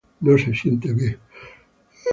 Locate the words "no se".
0.21-0.51